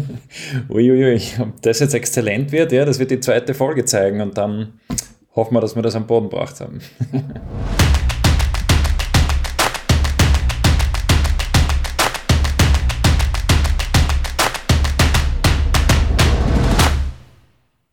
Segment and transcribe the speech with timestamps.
[0.68, 4.74] Uiuiui, ob das jetzt exzellent wird, ja, das wird die zweite Folge zeigen und dann
[5.34, 6.80] hoffen wir, dass wir das am Boden gebracht haben.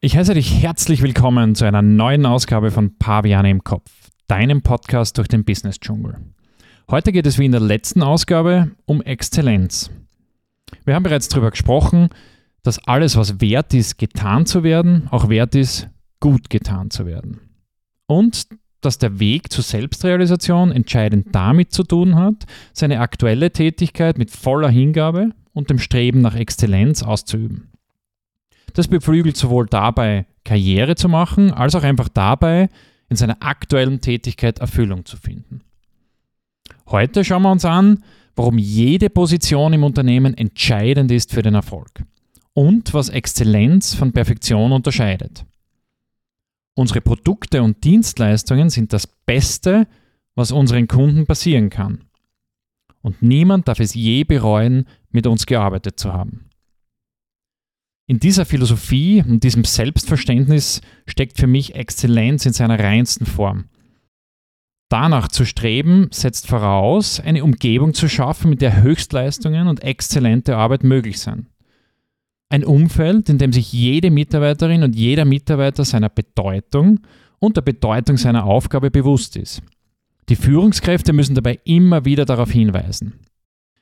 [0.01, 3.91] Ich heiße dich herzlich willkommen zu einer neuen Ausgabe von Paviane im Kopf,
[4.27, 6.15] deinem Podcast durch den Business-Dschungel.
[6.89, 9.91] Heute geht es wie in der letzten Ausgabe um Exzellenz.
[10.85, 12.09] Wir haben bereits darüber gesprochen,
[12.63, 15.87] dass alles, was wert ist, getan zu werden, auch wert ist,
[16.19, 17.39] gut getan zu werden.
[18.07, 18.47] Und
[18.81, 24.69] dass der Weg zur Selbstrealisation entscheidend damit zu tun hat, seine aktuelle Tätigkeit mit voller
[24.69, 27.71] Hingabe und dem Streben nach Exzellenz auszuüben.
[28.73, 32.69] Das beflügelt sowohl dabei, Karriere zu machen, als auch einfach dabei,
[33.09, 35.61] in seiner aktuellen Tätigkeit Erfüllung zu finden.
[36.87, 38.03] Heute schauen wir uns an,
[38.39, 42.05] warum jede Position im Unternehmen entscheidend ist für den Erfolg
[42.53, 45.45] und was Exzellenz von Perfektion unterscheidet.
[46.73, 49.89] Unsere Produkte und Dienstleistungen sind das Beste,
[50.35, 52.05] was unseren Kunden passieren kann.
[53.01, 56.45] Und niemand darf es je bereuen, mit uns gearbeitet zu haben.
[58.07, 63.65] In dieser Philosophie und diesem Selbstverständnis steckt für mich Exzellenz in seiner reinsten Form.
[64.89, 70.83] Danach zu streben setzt voraus, eine Umgebung zu schaffen, mit der Höchstleistungen und exzellente Arbeit
[70.83, 71.45] möglich sind.
[72.49, 77.01] Ein Umfeld, in dem sich jede Mitarbeiterin und jeder Mitarbeiter seiner Bedeutung
[77.37, 79.61] und der Bedeutung seiner Aufgabe bewusst ist.
[80.29, 83.13] Die Führungskräfte müssen dabei immer wieder darauf hinweisen.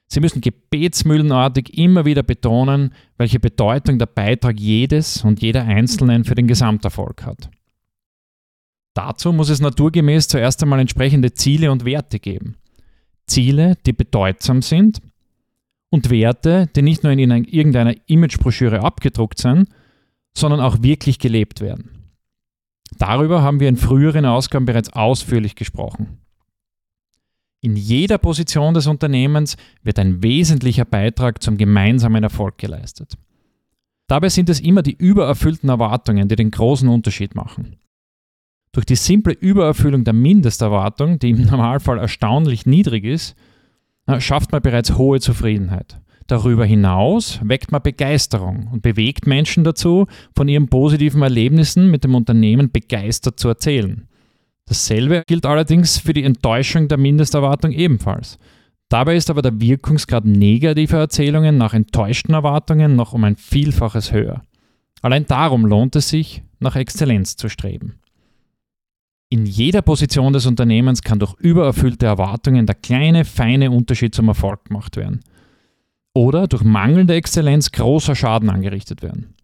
[0.08, 6.36] Sie müssen gebetsmühlenartig immer wieder betonen, welche Bedeutung der Beitrag jedes und jeder Einzelnen für
[6.36, 7.50] den Gesamterfolg hat.
[8.98, 12.56] Dazu muss es naturgemäß zuerst einmal entsprechende Ziele und Werte geben.
[13.28, 15.04] Ziele, die bedeutsam sind
[15.92, 19.70] und Werte, die nicht nur in irgendeiner Imagebroschüre abgedruckt sind,
[20.36, 21.92] sondern auch wirklich gelebt werden.
[22.98, 26.18] Darüber haben wir in früheren Ausgaben bereits ausführlich gesprochen.
[27.62, 33.14] In jeder Position des Unternehmens wird ein wesentlicher Beitrag zum gemeinsamen Erfolg geleistet.
[34.08, 37.77] Dabei sind es immer die übererfüllten Erwartungen, die den großen Unterschied machen.
[38.72, 43.36] Durch die simple Übererfüllung der Mindesterwartung, die im Normalfall erstaunlich niedrig ist,
[44.20, 46.00] schafft man bereits hohe Zufriedenheit.
[46.28, 52.16] Darüber hinaus weckt man Begeisterung und bewegt Menschen dazu, von ihren positiven Erlebnissen mit dem
[52.16, 54.08] Unternehmen begeistert zu erzählen.
[54.66, 58.38] Dasselbe gilt allerdings für die Enttäuschung der Mindesterwartung ebenfalls.
[58.90, 64.42] Dabei ist aber der Wirkungsgrad negativer Erzählungen nach enttäuschten Erwartungen noch um ein Vielfaches höher.
[65.02, 68.00] Allein darum lohnt es sich, nach Exzellenz zu streben.
[69.30, 74.66] In jeder Position des Unternehmens kann durch übererfüllte Erwartungen der kleine, feine Unterschied zum Erfolg
[74.66, 75.20] gemacht werden.
[76.14, 79.36] Oder durch mangelnde Exzellenz großer Schaden angerichtet werden.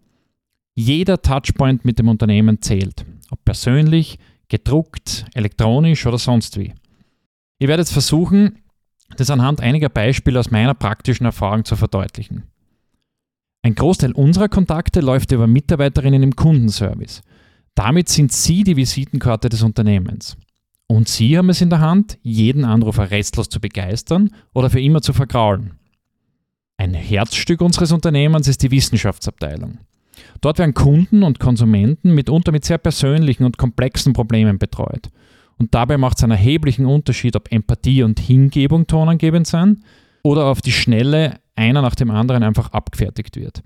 [0.73, 4.17] Jeder Touchpoint mit dem Unternehmen zählt, ob persönlich,
[4.47, 6.73] gedruckt, elektronisch oder sonst wie.
[7.59, 8.59] Ich werde jetzt versuchen,
[9.17, 12.43] das anhand einiger Beispiele aus meiner praktischen Erfahrung zu verdeutlichen.
[13.61, 17.21] Ein Großteil unserer Kontakte läuft über Mitarbeiterinnen im Kundenservice.
[17.75, 20.37] Damit sind Sie die Visitenkarte des Unternehmens.
[20.87, 25.01] Und Sie haben es in der Hand, jeden Anrufer restlos zu begeistern oder für immer
[25.01, 25.73] zu vergraulen.
[26.77, 29.79] Ein Herzstück unseres Unternehmens ist die Wissenschaftsabteilung.
[30.41, 35.09] Dort werden Kunden und Konsumenten mitunter mit sehr persönlichen und komplexen Problemen betreut.
[35.57, 39.79] Und dabei macht es einen erheblichen Unterschied, ob Empathie und Hingebung tonangebend sind
[40.23, 43.63] oder auf die Schnelle einer nach dem anderen einfach abgefertigt wird.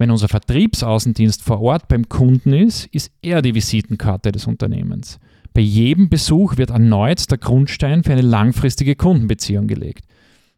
[0.00, 5.20] Wenn unser Vertriebsaußendienst vor Ort beim Kunden ist, ist er die Visitenkarte des Unternehmens.
[5.52, 10.06] Bei jedem Besuch wird erneut der Grundstein für eine langfristige Kundenbeziehung gelegt.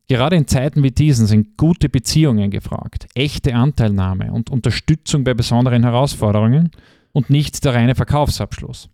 [0.06, 5.82] Gerade in Zeiten wie diesen sind gute Beziehungen gefragt, echte Anteilnahme und Unterstützung bei besonderen
[5.82, 6.70] Herausforderungen
[7.10, 8.90] und nicht der reine Verkaufsabschluss.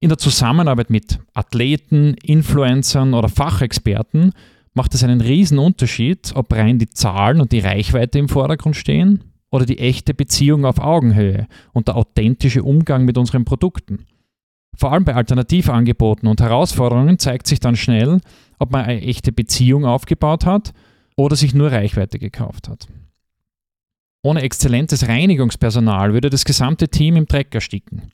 [0.00, 4.32] In der Zusammenarbeit mit Athleten, Influencern oder Fachexperten
[4.74, 9.22] macht es einen riesen Unterschied, ob rein die Zahlen und die Reichweite im Vordergrund stehen
[9.56, 14.04] oder die echte Beziehung auf Augenhöhe und der authentische Umgang mit unseren Produkten.
[14.76, 18.20] Vor allem bei Alternativangeboten und Herausforderungen zeigt sich dann schnell,
[18.58, 20.74] ob man eine echte Beziehung aufgebaut hat
[21.16, 22.86] oder sich nur Reichweite gekauft hat.
[24.22, 28.12] Ohne exzellentes Reinigungspersonal würde das gesamte Team im Dreck ersticken.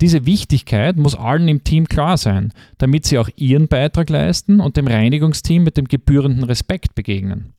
[0.00, 4.76] Diese Wichtigkeit muss allen im Team klar sein, damit sie auch ihren Beitrag leisten und
[4.76, 7.54] dem Reinigungsteam mit dem gebührenden Respekt begegnen.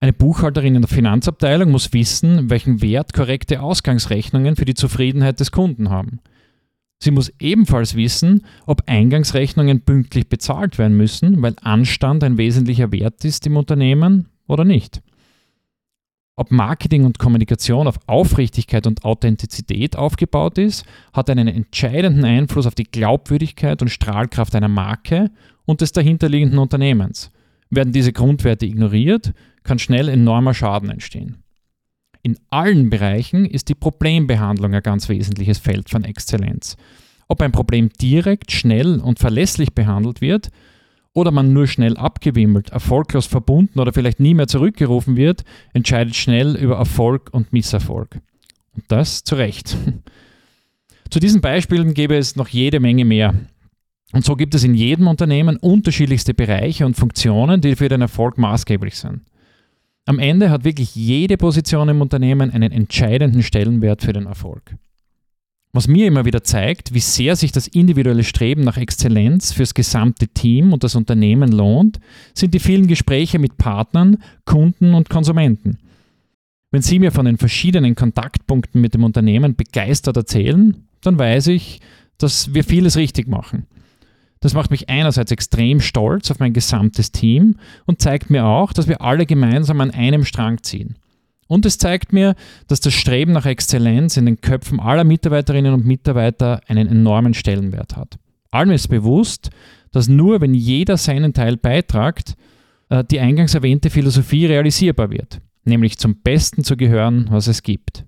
[0.00, 5.50] Eine Buchhalterin in der Finanzabteilung muss wissen, welchen Wert korrekte Ausgangsrechnungen für die Zufriedenheit des
[5.50, 6.20] Kunden haben.
[7.00, 13.24] Sie muss ebenfalls wissen, ob Eingangsrechnungen pünktlich bezahlt werden müssen, weil Anstand ein wesentlicher Wert
[13.24, 15.00] ist im Unternehmen oder nicht.
[16.36, 22.76] Ob Marketing und Kommunikation auf Aufrichtigkeit und Authentizität aufgebaut ist, hat einen entscheidenden Einfluss auf
[22.76, 25.32] die Glaubwürdigkeit und Strahlkraft einer Marke
[25.66, 27.32] und des dahinterliegenden Unternehmens.
[27.70, 29.32] Werden diese Grundwerte ignoriert,
[29.62, 31.42] kann schnell enormer Schaden entstehen.
[32.22, 36.76] In allen Bereichen ist die Problembehandlung ein ganz wesentliches Feld von Exzellenz.
[37.28, 40.48] Ob ein Problem direkt, schnell und verlässlich behandelt wird
[41.12, 45.44] oder man nur schnell abgewimmelt, erfolglos verbunden oder vielleicht nie mehr zurückgerufen wird,
[45.74, 48.20] entscheidet schnell über Erfolg und Misserfolg.
[48.74, 49.76] Und das zu Recht.
[51.10, 53.34] Zu diesen Beispielen gäbe es noch jede Menge mehr.
[54.12, 58.38] Und so gibt es in jedem Unternehmen unterschiedlichste Bereiche und Funktionen, die für den Erfolg
[58.38, 59.20] maßgeblich sind.
[60.06, 64.74] Am Ende hat wirklich jede Position im Unternehmen einen entscheidenden Stellenwert für den Erfolg.
[65.72, 70.26] Was mir immer wieder zeigt, wie sehr sich das individuelle Streben nach Exzellenz fürs gesamte
[70.28, 72.00] Team und das Unternehmen lohnt,
[72.32, 74.16] sind die vielen Gespräche mit Partnern,
[74.46, 75.76] Kunden und Konsumenten.
[76.70, 81.80] Wenn Sie mir von den verschiedenen Kontaktpunkten mit dem Unternehmen begeistert erzählen, dann weiß ich,
[82.16, 83.66] dass wir vieles richtig machen.
[84.40, 87.56] Das macht mich einerseits extrem stolz auf mein gesamtes Team
[87.86, 90.96] und zeigt mir auch, dass wir alle gemeinsam an einem Strang ziehen.
[91.48, 92.34] Und es zeigt mir,
[92.68, 97.96] dass das Streben nach Exzellenz in den Köpfen aller Mitarbeiterinnen und Mitarbeiter einen enormen Stellenwert
[97.96, 98.18] hat.
[98.50, 99.50] Allen ist bewusst,
[99.90, 102.34] dass nur wenn jeder seinen Teil beitragt,
[102.90, 108.04] äh, die eingangs erwähnte Philosophie realisierbar wird, nämlich zum Besten zu gehören, was es gibt.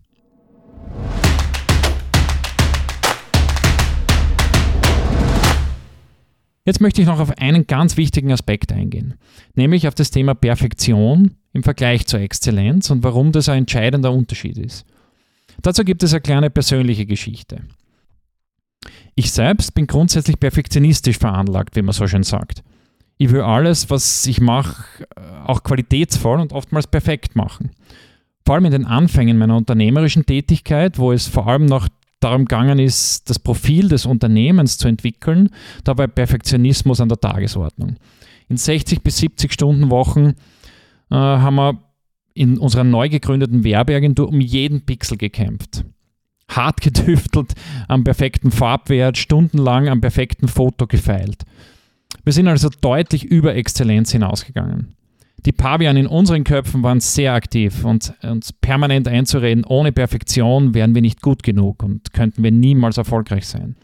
[6.64, 9.14] Jetzt möchte ich noch auf einen ganz wichtigen Aspekt eingehen,
[9.54, 14.58] nämlich auf das Thema Perfektion im Vergleich zur Exzellenz und warum das ein entscheidender Unterschied
[14.58, 14.84] ist.
[15.62, 17.62] Dazu gibt es eine kleine persönliche Geschichte.
[19.14, 22.62] Ich selbst bin grundsätzlich perfektionistisch veranlagt, wie man so schön sagt.
[23.18, 24.84] Ich will alles, was ich mache,
[25.44, 27.70] auch qualitätsvoll und oftmals perfekt machen.
[28.46, 31.88] Vor allem in den Anfängen meiner unternehmerischen Tätigkeit, wo es vor allem noch
[32.20, 35.50] darum gegangen ist, das Profil des Unternehmens zu entwickeln,
[35.84, 37.96] da war Perfektionismus an der Tagesordnung.
[38.48, 40.34] In 60 bis 70 Stunden Wochen
[41.10, 41.78] äh, haben wir
[42.34, 45.84] in unserer neu gegründeten Werbeagentur um jeden Pixel gekämpft.
[46.48, 47.54] Hart getüftelt,
[47.88, 51.44] am perfekten Farbwert, stundenlang am perfekten Foto gefeilt.
[52.24, 54.96] Wir sind also deutlich über Exzellenz hinausgegangen.
[55.46, 60.94] Die Pavian in unseren Köpfen waren sehr aktiv und uns permanent einzureden, ohne Perfektion wären
[60.94, 63.76] wir nicht gut genug und könnten wir niemals erfolgreich sein.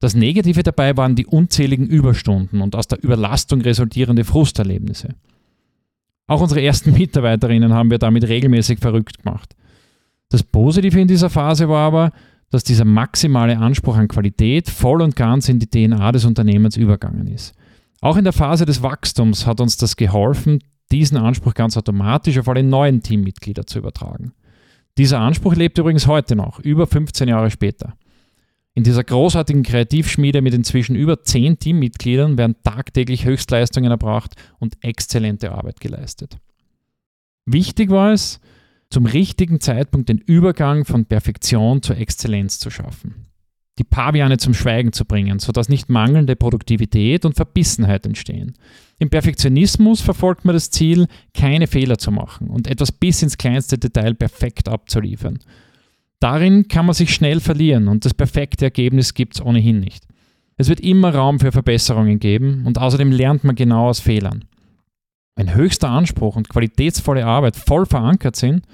[0.00, 5.14] Das Negative dabei waren die unzähligen Überstunden und aus der Überlastung resultierende Frusterlebnisse.
[6.26, 9.54] Auch unsere ersten Mitarbeiterinnen haben wir damit regelmäßig verrückt gemacht.
[10.28, 12.12] Das Positive in dieser Phase war aber,
[12.50, 17.26] dass dieser maximale Anspruch an Qualität voll und ganz in die DNA des Unternehmens übergangen
[17.26, 17.54] ist.
[18.00, 20.60] Auch in der Phase des Wachstums hat uns das geholfen,
[20.92, 24.32] diesen Anspruch ganz automatisch auf alle neuen Teammitglieder zu übertragen.
[24.96, 27.94] Dieser Anspruch lebt übrigens heute noch, über 15 Jahre später.
[28.74, 35.52] In dieser großartigen Kreativschmiede mit inzwischen über 10 Teammitgliedern werden tagtäglich Höchstleistungen erbracht und exzellente
[35.52, 36.38] Arbeit geleistet.
[37.44, 38.40] Wichtig war es,
[38.90, 43.27] zum richtigen Zeitpunkt den Übergang von Perfektion zur Exzellenz zu schaffen
[43.78, 48.54] die Paviane zum Schweigen zu bringen, sodass nicht mangelnde Produktivität und Verbissenheit entstehen.
[48.98, 53.78] Im Perfektionismus verfolgt man das Ziel, keine Fehler zu machen und etwas bis ins kleinste
[53.78, 55.38] Detail perfekt abzuliefern.
[56.20, 60.04] Darin kann man sich schnell verlieren und das perfekte Ergebnis gibt es ohnehin nicht.
[60.56, 64.44] Es wird immer Raum für Verbesserungen geben und außerdem lernt man genau aus Fehlern.
[65.36, 68.64] Wenn höchster Anspruch und qualitätsvolle Arbeit voll verankert sind,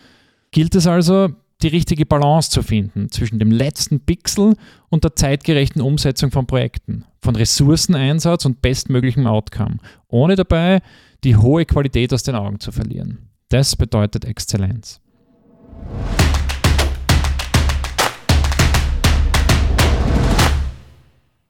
[0.50, 1.28] gilt es also,
[1.64, 4.54] die richtige Balance zu finden zwischen dem letzten Pixel
[4.90, 9.78] und der zeitgerechten Umsetzung von Projekten, von Ressourceneinsatz und bestmöglichem Outcome,
[10.08, 10.82] ohne dabei
[11.24, 13.30] die hohe Qualität aus den Augen zu verlieren.
[13.48, 15.00] Das bedeutet Exzellenz.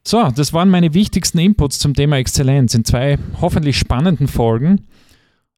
[0.07, 4.87] So, das waren meine wichtigsten Inputs zum Thema Exzellenz in zwei hoffentlich spannenden Folgen.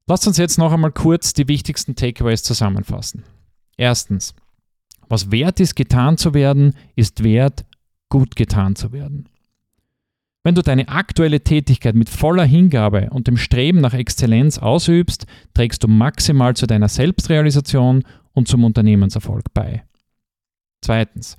[0.07, 3.25] Lasst uns jetzt noch einmal kurz die wichtigsten Takeaways zusammenfassen.
[3.77, 4.35] Erstens,
[5.09, 7.65] was wert ist, getan zu werden, ist wert,
[8.09, 9.29] gut getan zu werden.
[10.45, 15.83] Wenn du deine aktuelle Tätigkeit mit voller Hingabe und dem Streben nach Exzellenz ausübst, trägst
[15.83, 19.83] du maximal zu deiner Selbstrealisation und zum Unternehmenserfolg bei.
[20.83, 21.37] Zweitens,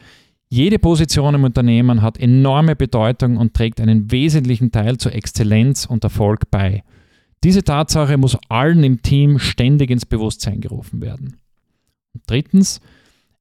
[0.49, 6.03] jede Position im Unternehmen hat enorme Bedeutung und trägt einen wesentlichen Teil zur Exzellenz und
[6.03, 6.83] Erfolg bei.
[7.43, 11.37] Diese Tatsache muss allen im Team ständig ins Bewusstsein gerufen werden.
[12.13, 12.81] Und drittens,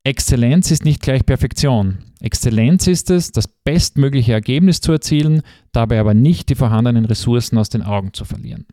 [0.07, 1.99] Exzellenz ist nicht gleich Perfektion.
[2.21, 7.71] Exzellenz ist es, das bestmögliche Ergebnis zu erzielen, dabei aber nicht die vorhandenen Ressourcen aus
[7.71, 8.67] den Augen zu verlieren.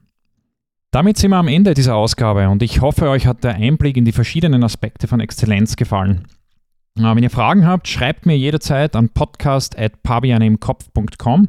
[0.92, 4.06] Damit sind wir am Ende dieser Ausgabe und ich hoffe, euch hat der Einblick in
[4.06, 6.28] die verschiedenen Aspekte von Exzellenz gefallen.
[6.94, 11.48] Wenn ihr Fragen habt, schreibt mir jederzeit an podcast.pabianeimkopf.com.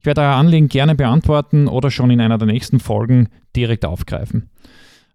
[0.00, 4.50] Ich werde euer Anliegen gerne beantworten oder schon in einer der nächsten Folgen direkt aufgreifen.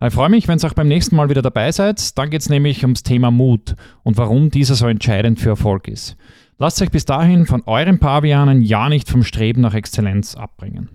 [0.02, 2.18] Ich freue mich, wenn ihr auch beim nächsten Mal wieder dabei seid.
[2.18, 6.16] Dann geht es nämlich ums Thema Mut und warum dieser so entscheidend für Erfolg ist.
[6.58, 10.88] Lasst euch bis dahin von euren Pavianen ja nicht vom Streben nach Exzellenz abbringen.